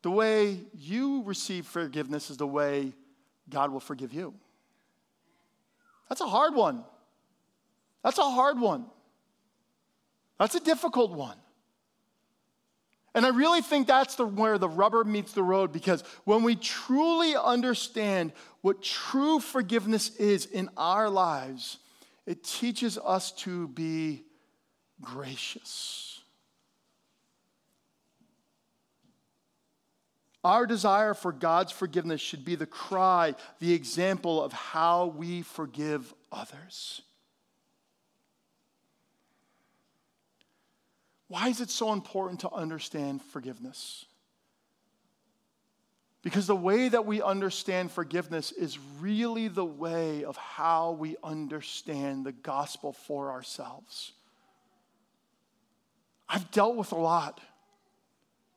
[0.00, 2.92] the way you receive forgiveness is the way
[3.50, 4.32] God will forgive you.
[6.08, 6.82] That's a hard one.
[8.02, 8.86] That's a hard one.
[10.38, 11.36] That's a difficult one.
[13.14, 16.56] And I really think that's the, where the rubber meets the road because when we
[16.56, 21.78] truly understand what true forgiveness is in our lives,
[22.26, 24.24] it teaches us to be
[25.00, 26.22] gracious.
[30.42, 36.12] Our desire for God's forgiveness should be the cry, the example of how we forgive
[36.30, 37.00] others.
[41.34, 44.04] Why is it so important to understand forgiveness?
[46.22, 52.24] Because the way that we understand forgiveness is really the way of how we understand
[52.24, 54.12] the gospel for ourselves.
[56.28, 57.40] I've dealt with a lot.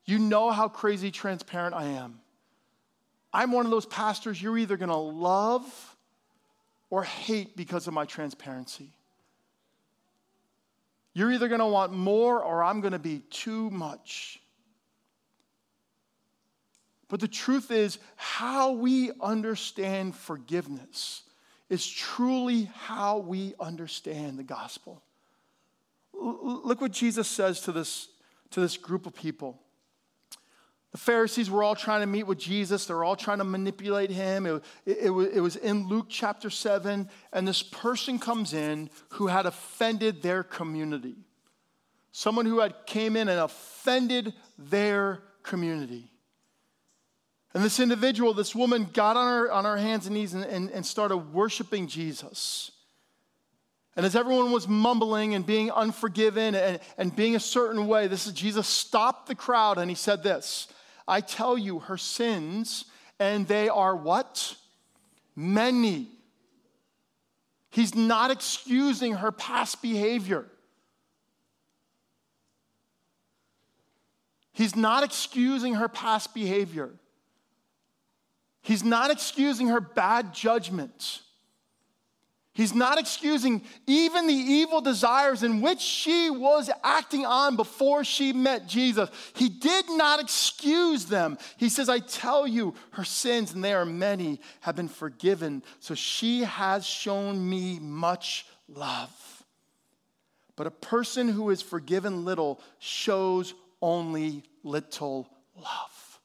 [0.06, 2.20] You know how crazy transparent I am.
[3.34, 5.98] I'm one of those pastors you're either going to love
[6.92, 8.92] or hate because of my transparency.
[11.18, 14.40] You're either going to want more or I'm going to be too much.
[17.08, 21.24] But the truth is, how we understand forgiveness
[21.72, 25.02] is truly how we understand the gospel.
[26.14, 28.10] L- look what Jesus says to this,
[28.52, 29.60] to this group of people.
[30.92, 32.86] The Pharisees were all trying to meet with Jesus.
[32.86, 34.46] They were all trying to manipulate him.
[34.46, 37.10] It, it, it, was, in Luke chapter 7.
[37.34, 41.16] And this person comes in who had offended their community.
[42.12, 46.10] Someone who had came in and offended their community.
[47.54, 50.70] And this individual, this woman, got on her, on her hands and knees and, and,
[50.72, 52.72] and started worshiping Jesus.
[53.96, 58.28] And as everyone was mumbling and being unforgiven and, and being a certain way, this
[58.28, 60.68] is Jesus stopped the crowd and he said this
[61.08, 62.86] I tell you, her sins,
[63.20, 64.56] and they are what?
[65.36, 66.08] Many.
[67.70, 70.46] He's not excusing her past behavior.
[74.52, 76.90] He's not excusing her past behavior.
[78.62, 81.22] He's not excusing her bad judgment.
[82.58, 88.34] He's not excusing even the evil desires in which she was acting on before she
[88.34, 89.12] met Jesus.
[89.36, 91.38] He did not excuse them.
[91.58, 95.62] He says, I tell you, her sins, and they are many, have been forgiven.
[95.80, 99.44] So she has shown me much love.
[100.56, 106.20] But a person who is forgiven little shows only little love.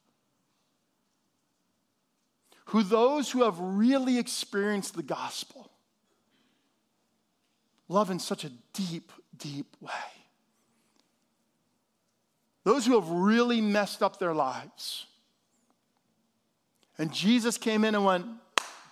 [2.68, 5.71] Who those who have really experienced the gospel
[7.88, 9.90] love in such a deep, deep way.
[12.64, 15.06] Those who have really messed up their lives.
[16.98, 18.26] And Jesus came in and went,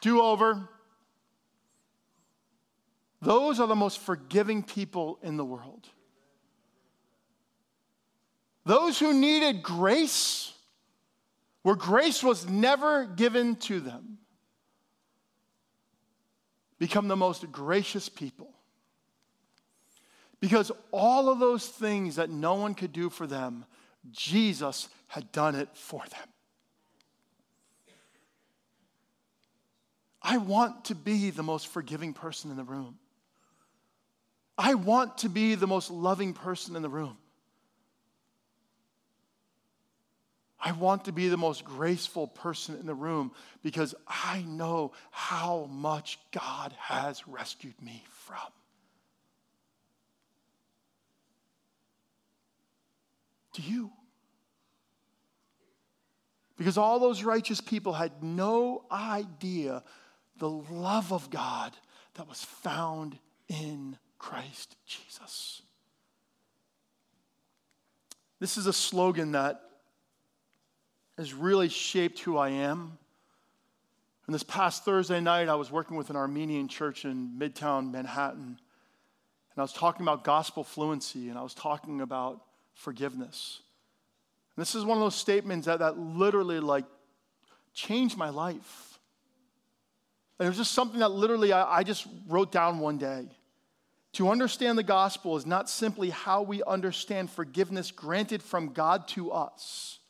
[0.01, 0.69] do over.
[3.23, 5.89] Those are the most forgiving people in the world.
[8.65, 10.53] Those who needed grace,
[11.63, 14.19] where grace was never given to them,
[16.79, 18.55] become the most gracious people.
[20.41, 23.67] Because all of those things that no one could do for them,
[24.11, 26.29] Jesus had done it for them.
[30.23, 32.99] I want to be the most forgiving person in the room.
[34.57, 37.17] I want to be the most loving person in the room.
[40.63, 45.69] I want to be the most graceful person in the room because I know how
[45.71, 48.37] much God has rescued me from.
[53.61, 53.91] You?
[56.57, 59.83] Because all those righteous people had no idea
[60.37, 61.75] the love of God
[62.15, 63.19] that was found
[63.49, 65.63] in Christ Jesus.
[68.41, 69.61] This is a slogan that
[71.17, 72.99] has really shaped who I am.
[74.27, 78.59] And this past Thursday night, I was working with an Armenian church in Midtown Manhattan.
[79.51, 82.43] And I was talking about gospel fluency, and I was talking about
[82.81, 83.61] forgiveness.
[84.57, 86.87] And this is one of those statements that, that literally like
[87.75, 88.99] changed my life.
[90.39, 93.29] And it was just something that literally I, I just wrote down one day.
[94.15, 99.31] To understand the gospel is not simply how we understand forgiveness granted from God to
[99.31, 100.01] us,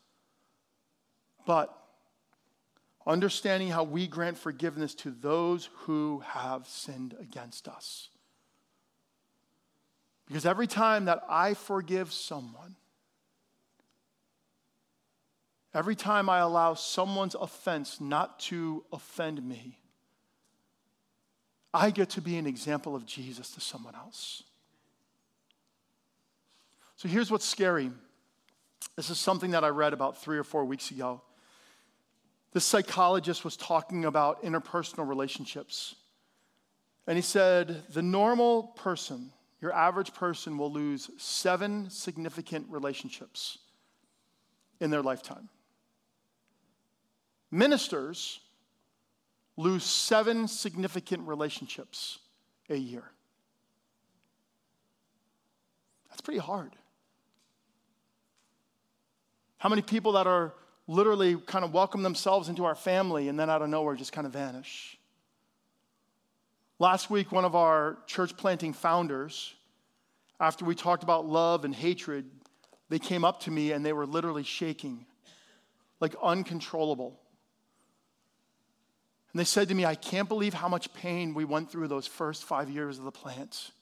[1.44, 1.76] but
[3.06, 8.09] understanding how we grant forgiveness to those who have sinned against us.
[10.30, 12.76] Because every time that I forgive someone,
[15.74, 19.76] every time I allow someone's offense not to offend me,
[21.74, 24.44] I get to be an example of Jesus to someone else.
[26.94, 27.90] So here's what's scary.
[28.94, 31.22] This is something that I read about three or four weeks ago.
[32.52, 35.96] This psychologist was talking about interpersonal relationships.
[37.08, 43.58] And he said, the normal person, your average person will lose seven significant relationships
[44.81, 45.48] in their lifetime.
[47.50, 48.40] Ministers
[49.56, 52.19] lose seven significant relationships
[52.71, 53.04] a year.
[56.08, 56.73] That's pretty hard.
[59.58, 60.54] How many people that are
[60.87, 64.27] literally kind of welcome themselves into our family and then out of nowhere just kind
[64.27, 64.96] of vanish?
[66.81, 69.54] Last week, one of our church planting founders,
[70.40, 72.24] after we talked about love and hatred,
[72.88, 75.04] they came up to me and they were literally shaking,
[76.00, 77.20] like uncontrollable.
[79.31, 82.06] And they said to me, I can't believe how much pain we went through those
[82.06, 83.72] first five years of the plant.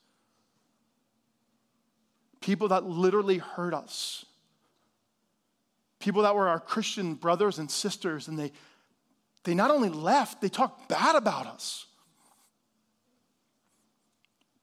[2.41, 4.27] People that literally hurt us.
[6.01, 8.51] People that were our Christian brothers and sisters, and they,
[9.45, 11.88] they not only left, they talked bad about us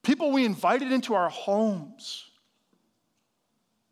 [0.06, 2.30] people we invited into our homes.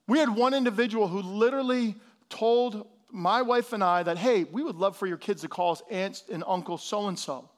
[0.06, 1.96] We had one individual who literally
[2.28, 5.72] told my wife and I that, hey, we would love for your kids to call
[5.72, 7.50] us aunt and uncle so and so.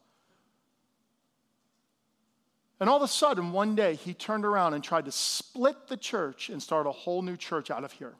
[2.81, 5.97] And all of a sudden, one day, he turned around and tried to split the
[5.97, 8.15] church and start a whole new church out of here.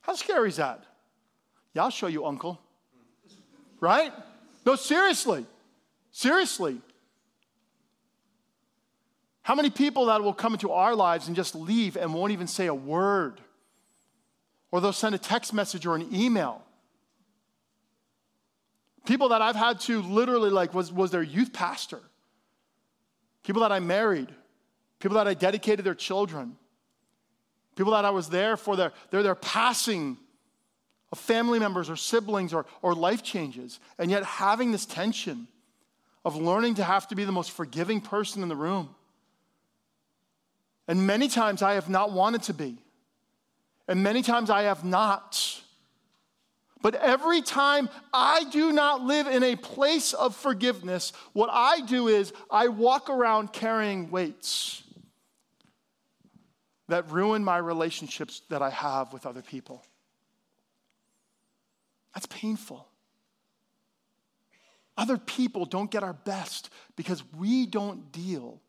[0.00, 0.84] How scary is that?
[1.72, 2.60] Yeah, I'll show you, uncle.
[3.80, 4.12] Right?
[4.66, 5.46] No, seriously.
[6.10, 6.80] Seriously.
[9.44, 12.46] How many people that will come into our lives and just leave and won't even
[12.46, 13.42] say a word?
[14.72, 16.62] Or they'll send a text message or an email.
[19.04, 22.00] People that I've had to literally like was, was their youth pastor.
[23.42, 24.30] People that I married.
[24.98, 26.56] People that I dedicated their children.
[27.76, 30.16] People that I was there for their, their, their passing
[31.12, 33.78] of family members or siblings or, or life changes.
[33.98, 35.48] And yet having this tension
[36.24, 38.94] of learning to have to be the most forgiving person in the room
[40.86, 42.78] and many times I have not wanted to be.
[43.88, 45.60] And many times I have not.
[46.82, 52.08] But every time I do not live in a place of forgiveness, what I do
[52.08, 54.82] is I walk around carrying weights
[56.88, 59.82] that ruin my relationships that I have with other people.
[62.14, 62.86] That's painful.
[64.96, 68.60] Other people don't get our best because we don't deal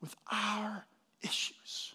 [0.00, 0.84] with our
[1.22, 1.94] issues.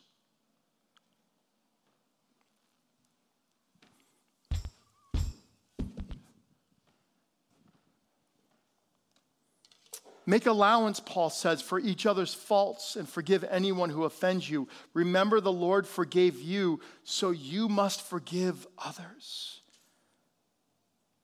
[10.29, 14.67] Make allowance, Paul says, for each other's faults and forgive anyone who offends you.
[14.93, 19.61] Remember, the Lord forgave you, so you must forgive others.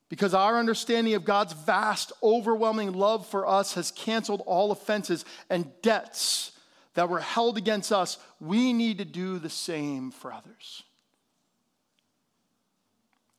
[0.08, 5.70] Because our understanding of God's vast, overwhelming love for us has canceled all offenses and
[5.82, 6.53] debts
[6.94, 10.84] that were held against us, we need to do the same for others.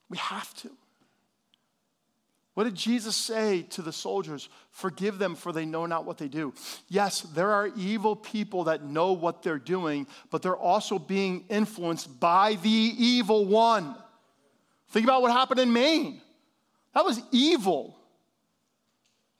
[0.09, 0.71] We have to.
[2.55, 4.49] What did Jesus say to the soldiers?
[4.71, 6.55] Forgive them, for they know not what they do.
[6.89, 12.21] Yes, there are evil people that know what they're doing, but they're also being influenced
[12.21, 13.97] by the evil one.
[14.91, 16.21] Think about what happened in Maine.
[16.95, 17.99] That was evil.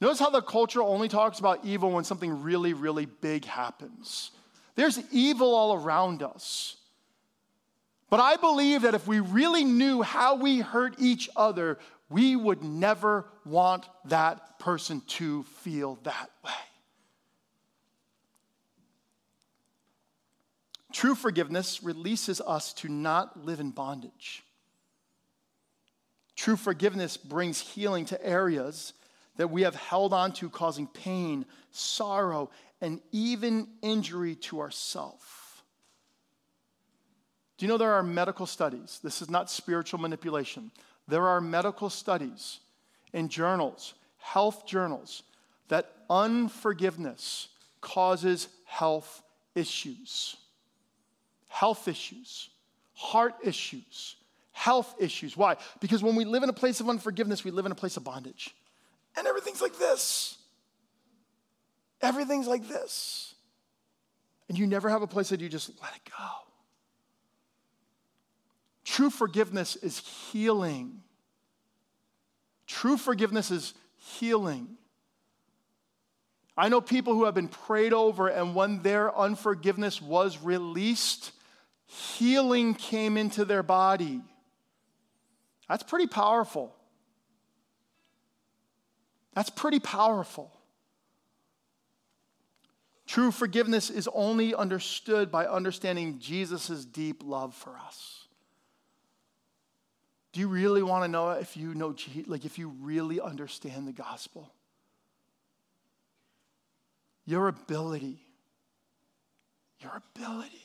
[0.01, 4.33] Notice how the culture only talks about evil when something really, really big happens.
[4.75, 6.77] There's evil all around us.
[8.11, 11.79] But I believe that if we really knew how we hurt each other,
[12.09, 16.51] we would never want that person to feel that way.
[20.93, 24.45] True forgiveness releases us to not live in bondage.
[26.37, 28.93] True forgiveness brings healing to areas
[29.37, 35.23] that we have held on to, causing pain, sorrow, and even injury to ourselves.
[37.57, 39.01] Do you know there are medical studies?
[39.03, 40.71] This is not spiritual manipulation.
[41.09, 42.61] There are medical studies
[43.13, 45.23] in journals, health journals,
[45.69, 47.49] that unforgiveness
[47.81, 49.23] causes health
[49.55, 50.37] issues.
[51.49, 52.51] Health issues,
[52.95, 54.17] heart issues,
[54.51, 55.37] health issues.
[55.37, 55.57] Why?
[55.81, 58.03] Because when we live in a place of unforgiveness, we live in a place of
[58.03, 58.55] bondage
[59.17, 60.37] and everything's like this.
[62.03, 63.35] Everything's like this.
[64.49, 66.27] And you never have a place that you just let it go.
[68.85, 71.01] True forgiveness is healing.
[72.67, 74.69] True forgiveness is healing.
[76.57, 81.33] I know people who have been prayed over, and when their unforgiveness was released,
[81.87, 84.21] healing came into their body.
[85.69, 86.75] That's pretty powerful.
[89.35, 90.53] That's pretty powerful.
[93.07, 98.27] True forgiveness is only understood by understanding Jesus' deep love for us.
[100.33, 101.95] Do you really want to know if you know,
[102.27, 104.53] like if you really understand the gospel?
[107.27, 108.19] Your ability,
[109.81, 110.61] your ability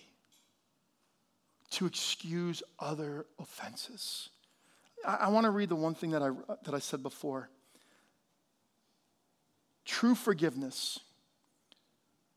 [1.71, 4.29] to excuse other offenses.
[5.05, 6.31] I, I want to read the one thing that I,
[6.63, 7.49] that I said before.
[9.89, 10.99] True forgiveness,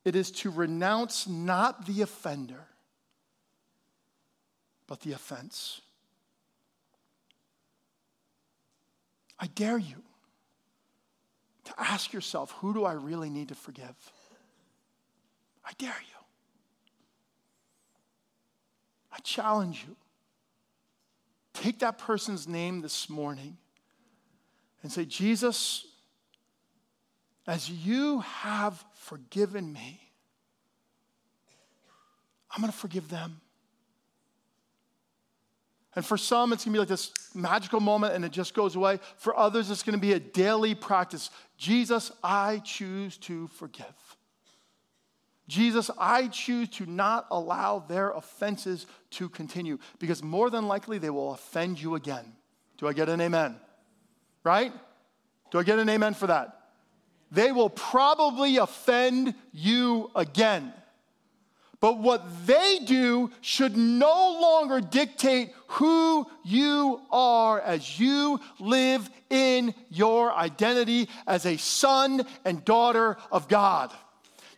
[0.06, 2.64] it is to renounce not the offender,
[4.86, 5.82] but the offense.
[9.38, 10.02] I dare you
[11.64, 13.96] to ask yourself who do I really need to forgive?
[15.62, 16.24] I dare you.
[19.12, 19.94] I challenge you.
[21.52, 23.58] Take that person's name this morning
[24.82, 25.84] and say, Jesus,
[27.46, 30.00] as you have forgiven me,
[32.50, 33.40] I'm going to forgive them.
[35.94, 38.98] And for some, it's gonna be like this magical moment and it just goes away.
[39.18, 41.30] For others, it's gonna be a daily practice.
[41.58, 43.84] Jesus, I choose to forgive.
[45.48, 51.10] Jesus, I choose to not allow their offenses to continue because more than likely they
[51.10, 52.32] will offend you again.
[52.78, 53.56] Do I get an amen?
[54.44, 54.72] Right?
[55.50, 56.61] Do I get an amen for that?
[57.32, 60.72] They will probably offend you again.
[61.80, 69.74] But what they do should no longer dictate who you are as you live in
[69.90, 73.90] your identity as a son and daughter of God.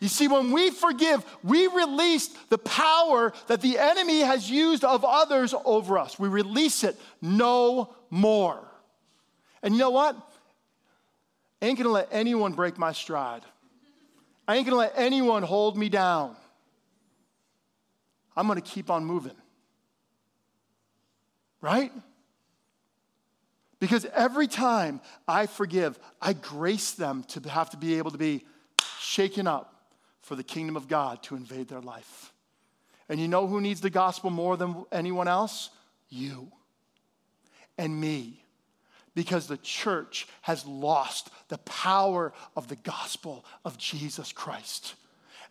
[0.00, 5.02] You see, when we forgive, we release the power that the enemy has used of
[5.02, 6.18] others over us.
[6.18, 8.68] We release it no more.
[9.62, 10.16] And you know what?
[11.64, 13.40] I ain't gonna let anyone break my stride.
[14.46, 16.36] I ain't gonna let anyone hold me down.
[18.36, 19.32] I'm gonna keep on moving.
[21.62, 21.90] Right?
[23.80, 28.44] Because every time I forgive, I grace them to have to be able to be
[29.00, 29.88] shaken up
[30.20, 32.34] for the kingdom of God to invade their life.
[33.08, 35.70] And you know who needs the gospel more than anyone else?
[36.10, 36.52] You
[37.78, 38.43] and me.
[39.14, 44.94] Because the church has lost the power of the gospel of Jesus Christ.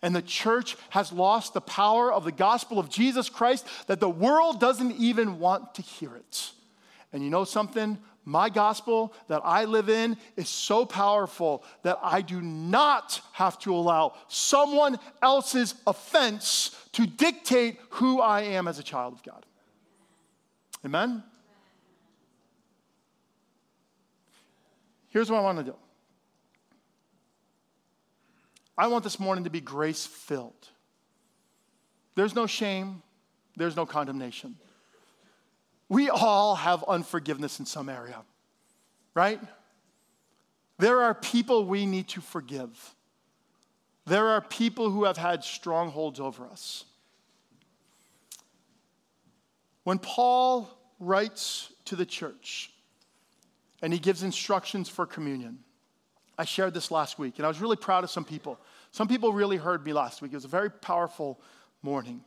[0.02, 4.08] And the church has lost the power of the gospel of Jesus Christ that the
[4.08, 6.52] world doesn't even want to hear it.
[7.12, 7.96] And you know something?
[8.26, 13.74] My gospel that I live in is so powerful that I do not have to
[13.74, 19.44] allow someone else's offense to dictate who I am as a child of God.
[20.84, 21.22] Amen?
[25.14, 25.74] Here's what I want to do
[28.76, 30.68] I want this morning to be grace filled.
[32.16, 33.02] There's no shame,
[33.56, 34.56] there's no condemnation.
[35.88, 38.22] We all have unforgiveness in some area,
[39.14, 39.40] right?
[40.78, 42.94] There are people we need to forgive.
[44.06, 46.84] There are people who have had strongholds over us.
[49.84, 52.73] When Paul writes to the church
[53.84, 55.58] and he gives instructions for communion,
[56.38, 58.58] I shared this last week and I was really proud of some people.
[58.92, 60.32] Some people really heard me last week.
[60.32, 61.38] It was a very powerful
[61.82, 62.22] morning.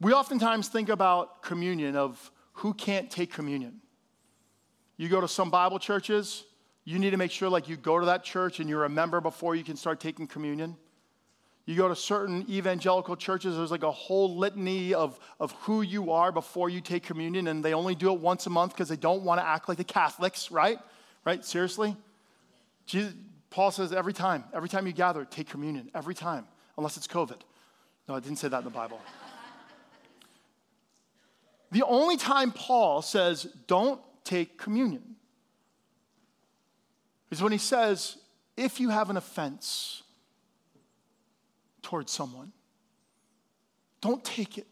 [0.00, 3.80] We oftentimes think about communion of who can't take communion.
[4.96, 6.44] You go to some Bible churches,
[6.84, 9.20] you need to make sure like you go to that church and you're a member
[9.20, 10.76] before you can start taking communion.
[11.68, 16.12] You go to certain evangelical churches, there's like a whole litany of, of who you
[16.12, 18.96] are before you take communion, and they only do it once a month because they
[18.96, 20.78] don't want to act like the Catholics, right?
[21.26, 21.44] Right?
[21.44, 21.94] Seriously?
[22.86, 23.12] Jesus,
[23.50, 26.46] Paul says every time, every time you gather, take communion, every time,
[26.78, 27.38] unless it's COVID.
[28.08, 28.98] No, I didn't say that in the Bible.
[31.70, 35.16] The only time Paul says, don't take communion
[37.30, 38.16] is when he says,
[38.56, 40.02] if you have an offense
[41.88, 42.52] towards someone,
[44.02, 44.66] don't take it.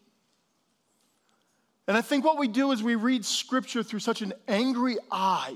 [1.87, 5.55] And I think what we do is we read scripture through such an angry eye.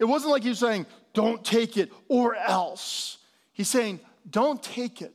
[0.00, 3.18] It wasn't like he was saying, don't take it or else.
[3.52, 5.12] He's saying, don't take it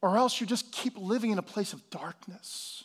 [0.00, 2.84] or else you just keep living in a place of darkness.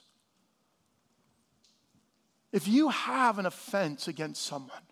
[2.52, 4.84] If you have an offense against someone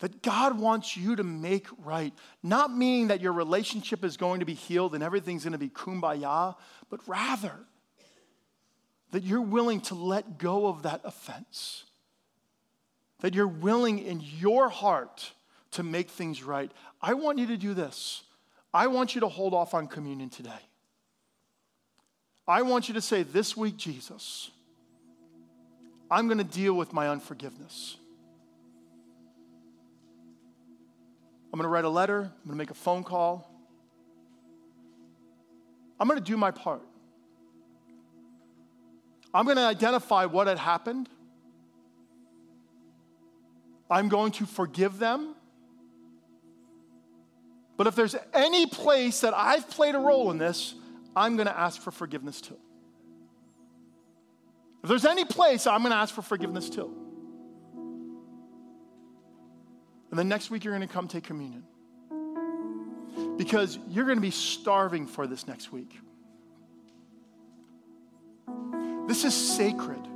[0.00, 4.46] that God wants you to make right, not meaning that your relationship is going to
[4.46, 6.56] be healed and everything's going to be kumbaya,
[6.88, 7.52] but rather
[9.12, 11.84] that you're willing to let go of that offense,
[13.20, 15.32] that you're willing in your heart
[15.72, 16.72] to make things right.
[17.02, 18.22] I want you to do this.
[18.72, 20.50] I want you to hold off on communion today.
[22.48, 24.50] I want you to say, This week, Jesus,
[26.10, 27.96] I'm going to deal with my unforgiveness.
[31.52, 32.18] I'm going to write a letter.
[32.18, 33.50] I'm going to make a phone call.
[35.98, 36.82] I'm going to do my part.
[39.34, 41.08] I'm going to identify what had happened.
[43.90, 45.34] I'm going to forgive them.
[47.76, 50.74] But if there's any place that I've played a role in this,
[51.16, 52.58] I'm going to ask for forgiveness too.
[54.82, 56.99] If there's any place, I'm going to ask for forgiveness too.
[60.10, 61.64] And then next week, you're going to come take communion.
[63.36, 65.98] Because you're going to be starving for this next week.
[69.06, 70.06] This is sacred.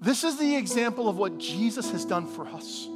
[0.00, 2.88] This is the example of what Jesus has done for us.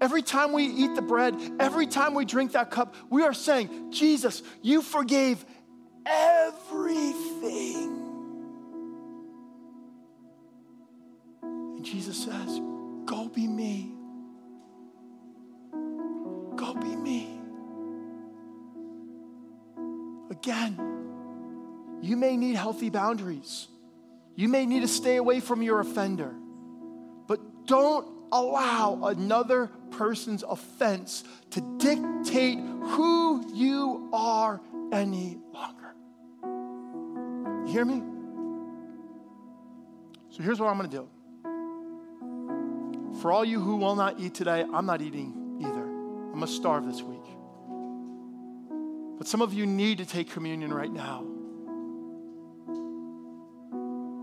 [0.00, 3.92] Every time we eat the bread, every time we drink that cup, we are saying,
[3.92, 5.44] Jesus, you forgave
[6.06, 7.89] everything.
[11.90, 12.60] Jesus says,
[13.04, 13.92] Go be me.
[16.54, 17.40] Go be me.
[20.30, 20.78] Again,
[22.00, 23.66] you may need healthy boundaries.
[24.36, 26.32] You may need to stay away from your offender.
[27.26, 34.60] But don't allow another person's offense to dictate who you are
[34.92, 35.94] any longer.
[37.66, 38.00] You hear me?
[40.30, 41.08] So here's what I'm going to do.
[43.20, 45.82] For all you who will not eat today, I'm not eating either.
[45.82, 47.20] I'm going to starve this week.
[49.18, 51.26] But some of you need to take communion right now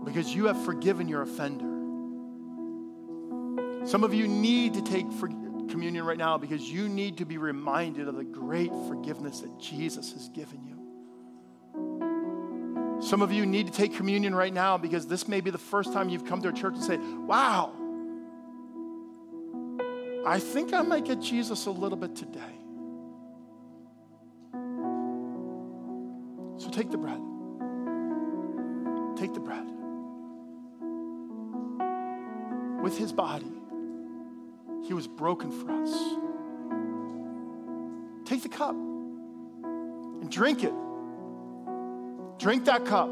[0.04, 1.66] because you have forgiven your offender.
[3.86, 5.28] Some of you need to take for-
[5.68, 10.12] communion right now because you need to be reminded of the great forgiveness that Jesus
[10.12, 10.74] has given you.
[13.00, 15.92] Some of you need to take communion right now because this may be the first
[15.92, 17.72] time you've come to a church and say, Wow,
[20.26, 22.40] I think I might get Jesus a little bit today.
[26.58, 27.20] So take the bread.
[29.16, 29.64] Take the bread.
[32.82, 33.52] With his body,
[34.86, 35.92] he was broken for us.
[38.24, 40.74] Take the cup and drink it.
[42.38, 43.10] Drink that cup.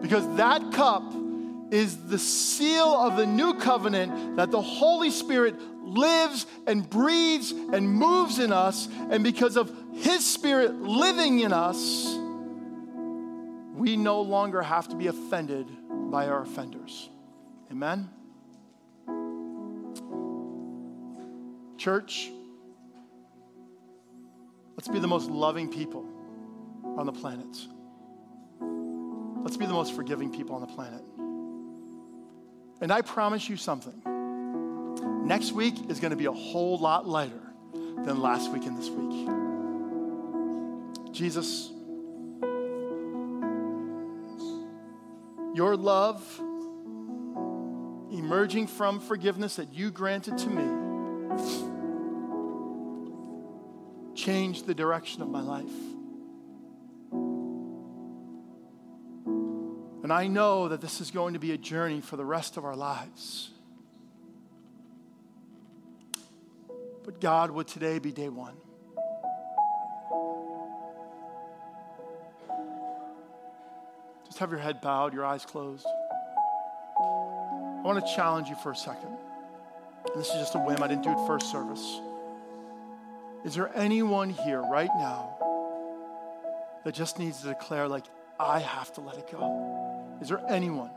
[0.00, 1.12] Because that cup
[1.70, 7.88] is the seal of the new covenant that the Holy Spirit lives and breathes and
[7.88, 8.88] moves in us.
[9.10, 12.16] And because of His Spirit living in us,
[13.74, 15.68] we no longer have to be offended
[16.10, 17.08] by our offenders.
[17.70, 18.10] Amen?
[21.76, 22.30] Church,
[24.76, 26.04] let's be the most loving people
[26.96, 27.46] on the planet.
[29.44, 31.02] Let's be the most forgiving people on the planet.
[32.80, 34.02] And I promise you something.
[35.26, 38.88] Next week is going to be a whole lot lighter than last week and this
[38.88, 39.28] week.
[41.12, 41.70] Jesus,
[45.54, 46.22] your love
[48.12, 50.64] emerging from forgiveness that you granted to me
[54.14, 55.97] changed the direction of my life.
[60.08, 62.64] And I know that this is going to be a journey for the rest of
[62.64, 63.50] our lives.
[67.04, 68.54] But God, would today be day one?
[74.24, 75.84] Just have your head bowed, your eyes closed.
[75.86, 79.10] I want to challenge you for a second.
[79.10, 82.00] And this is just a whim, I didn't do it first service.
[83.44, 85.36] Is there anyone here right now
[86.86, 88.04] that just needs to declare, like,
[88.40, 89.77] I have to let it go?
[90.20, 90.90] Is there anyone?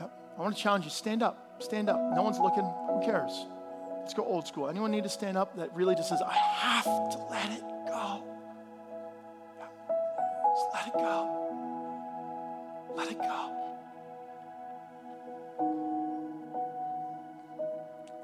[0.00, 0.10] Yep.
[0.38, 0.90] I want to challenge you.
[0.90, 1.36] Stand up.
[1.58, 1.98] Stand up.
[2.14, 2.64] No one's looking.
[2.64, 3.46] Who cares?
[4.00, 4.68] Let's go old school.
[4.68, 8.22] Anyone need to stand up that really just says, I have to let it go?
[9.58, 9.72] Yep.
[10.54, 11.34] Just let it go.
[12.94, 13.54] Let it go.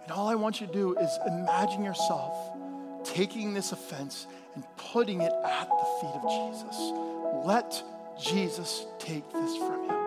[0.05, 2.35] And all I want you to do is imagine yourself
[3.05, 6.93] taking this offense and putting it at the feet of Jesus.
[7.45, 7.83] Let
[8.21, 10.05] Jesus take this from you.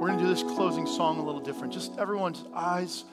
[0.00, 1.72] We're going to do this closing song a little different.
[1.72, 3.04] Just everyone's eyes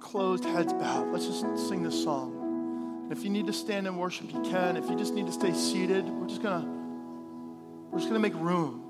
[0.00, 1.12] closed, heads bowed.
[1.12, 3.08] Let's just sing this song.
[3.10, 4.76] If you need to stand and worship, you can.
[4.76, 6.64] If you just need to stay seated, we're just to
[7.90, 8.82] we're just to make room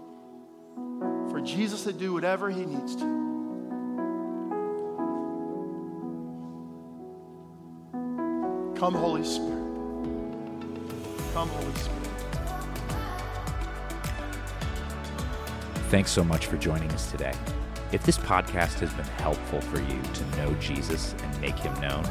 [1.30, 3.25] for Jesus to do whatever he needs to.
[8.76, 9.64] Come, Holy Spirit.
[11.32, 12.10] Come, Holy Spirit.
[15.88, 17.32] Thanks so much for joining us today.
[17.92, 22.06] If this podcast has been helpful for you to know Jesus and make him known,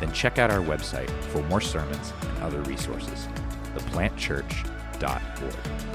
[0.00, 3.28] then check out our website for more sermons and other resources,
[3.74, 5.87] theplantchurch.org.